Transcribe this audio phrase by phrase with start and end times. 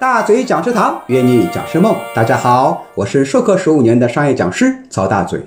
[0.00, 5.42] 大嘴讲师堂约你讲师梦，大家好，我是授课十五年的商业讲师曹大嘴。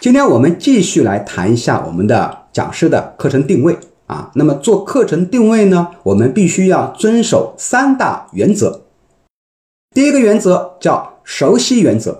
[0.00, 4.30] 今天我们继续来谈一下我们的讲师的课程定位啊。
[4.36, 8.86] 那么做课程定位呢，我们必须要遵守三大原则。
[9.94, 12.18] 第一个原则叫熟悉原则，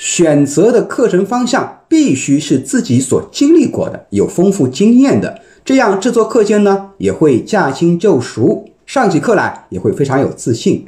[0.00, 8.68] 选择的课程方向必须是自己所经历过的，有丰富经验的，这样制作课件呢也会驾轻就熟。
[8.86, 10.84] 上起课来也会非常有自信，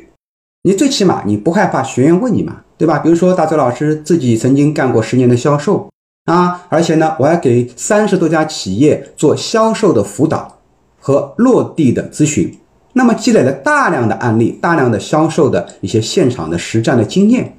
[0.62, 3.00] 你最起码你不害怕学员问你嘛，对吧？
[3.00, 5.88] 比如说大嘴老师自己曾经干过十年的销售
[6.26, 10.58] 啊，而且呢，我还给三十多家企业做销售的辅导
[11.00, 12.56] 和落地的咨询，
[12.92, 17.52] 那么积累了大量的案例、大量的销售的一些现场的实战的经验，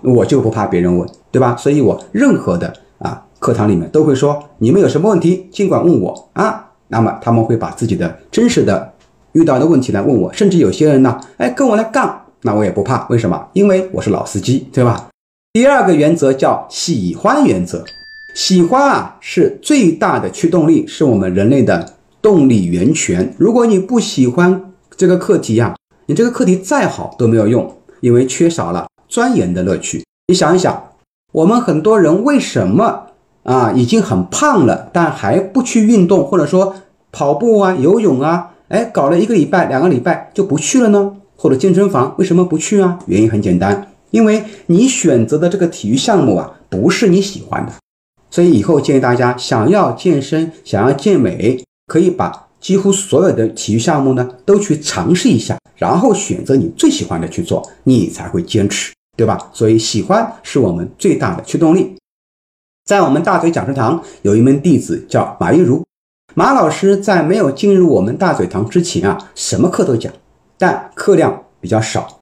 [0.00, 1.54] 我就不怕别人问，对吧？
[1.56, 8.92] 所以我任何的啊课堂里面都会说，你们有什么问题尽管问我啊，那么他们会把自己的真实的。
[9.34, 13.48] 遇到的问题来问我，甚至有些人呢，哎，跟我来杠，那我也不怕，为什么？
[13.52, 15.08] 因为我是老司机，对吧？
[15.52, 17.84] 第二个原则叫喜欢原则，
[18.34, 23.34] 喜欢啊是最大的驱动力，是我们人类的动力源泉。
[23.36, 25.74] 如果你不喜欢这个课题呀，
[26.06, 30.04] 你这个课题再好都没有用，因为缺少了钻研的乐趣。
[30.28, 30.90] 你想一想，
[31.32, 33.06] 我们很多人为什么
[33.42, 36.76] 啊已经很胖了，但还不去运动，或者说
[37.10, 38.50] 跑步啊、游泳啊？
[38.74, 41.16] 哎，搞了一个礼拜、两个礼拜就不去了呢？
[41.36, 42.98] 或者健身房为什么不去啊？
[43.06, 47.72] 原因很简单，因为你选择的这个体育项目啊，不是你喜欢的。
[48.32, 59.38] 所以以后建议大家，想要健身、想要健美，可以把几乎所有的体育项目呢，都去尝试一下，然后选择你最喜欢的去做，你才会坚持，对吧？
[59.52, 61.94] 所以喜欢是我们最大的驱动力。
[62.84, 65.80] 在我们大嘴讲师堂有一门弟子叫马玉茹。
[66.36, 70.12] 马老师在没有进入我们大嘴堂之前啊，什么课都讲，
[70.58, 72.18] 但课量比较少。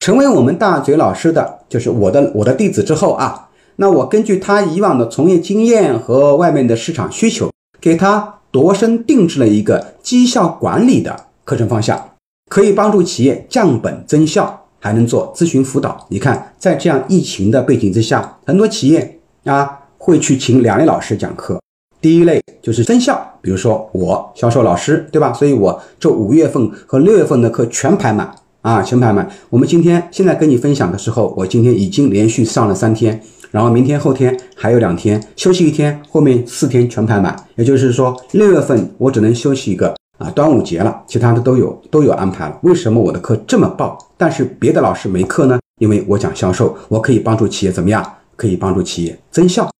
[0.00, 12.10] 成为我们大嘴老师的就是我的我的弟子之后啊，那我根据他以往的从业经验和外面的市场需求，给他度身定制了一个绩效管理的课程方向，
[12.50, 16.06] 可以帮助企业降本增效，还能做咨询辅导。
[16.10, 21.58] 你看，在这样疫情的背景之下，很多企业啊会去请两位老师讲课。
[22.04, 25.32] 第一类就是增效，比如说我销售老师，对吧？
[25.32, 29.26] 所以我这五月份和六月份的课全排满啊，全排满。
[29.48, 33.18] 我们今天现在跟你分享的时候，我今天已经连续上了三天，
[33.50, 37.34] 然后明天后天还有两天休息一天，后面四天全排满。
[37.56, 42.58] 也就是说，六月份我只能休息一个啊，端午节了，其他的都有都有安排了。
[42.64, 45.58] 为什么我的课这么爆，但是别的老师没课呢？
[45.80, 48.04] 因为我讲销售，我可以帮助企业怎么样？
[48.36, 49.70] 可以帮助企业增效。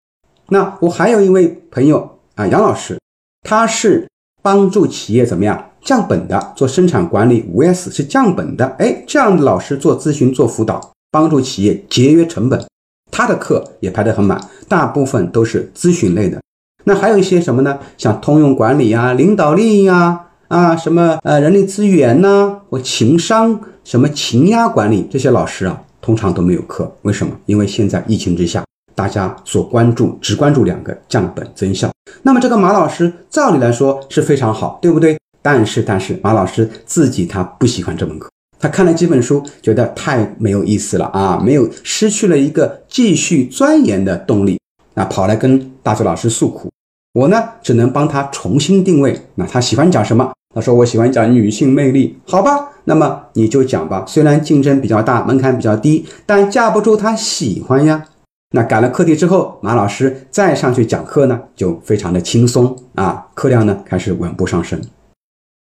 [0.49, 2.14] 那我还有一位朋友。
[2.35, 2.99] 啊，杨老师，
[3.43, 4.09] 他是
[4.43, 8.67] 帮助企业怎么样降本的，做生产管理五 S 是降本的。
[8.79, 12.67] 哎，这样的老师做咨询、做辅导，帮助企业节约成本，
[13.13, 16.41] 他的课也排得很满，大部分都是咨询类的。
[16.85, 17.79] 那还有一些什么呢？
[17.97, 26.91] 像通用管理啊、领导力呀、啊什么呃人力资源呐，或情商、什么情压管理这些老师啊，通常都没有课。
[27.03, 27.33] 为什么？
[27.47, 28.65] 因为现在疫情之下。
[28.95, 31.91] 大家所关注只关注两个降本增效，
[32.23, 35.19] 那么这个马老师照理来说是非常好，对不对？
[35.43, 44.59] 但是但是马老师自己他不喜欢这门课，他看了几本书，觉得太没有意思了啊，没有失去了一个继续钻研的动力，
[44.95, 46.71] 那跑来跟大嘴老师诉苦，
[47.13, 50.33] 我呢只能帮他重新定位，那他喜欢讲什么？
[50.55, 58.05] 他说我喜欢讲女性魅力，好吧，那么你就讲吧，虽然竞争比较大，门槛比较低，但架不住他喜欢呀。
[58.55, 64.81] 那改了课题之后，马老师再上去讲课呢，就非常的轻松啊，课量呢开始稳步上升。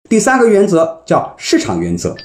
[0.08, 2.16] 第三个原则叫市场原则，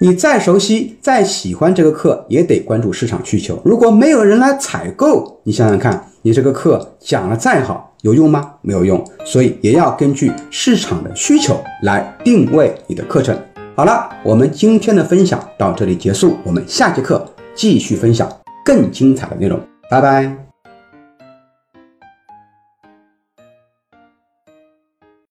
[0.00, 3.62] 你再熟悉、再喜欢这个课，也得关注市场需求。
[3.64, 8.54] 如果没有人来采购，你想想看，你这个课讲了再好，有用吗？
[8.62, 9.04] 没有用。
[9.24, 13.40] 所以也要根据市场的需求来定位你的课程。
[13.76, 17.24] 好了，我们今天的分享到这里结束，我们下节课
[17.54, 18.28] 继续分享
[18.64, 19.60] 更精彩的内容。
[19.88, 20.45] 拜拜。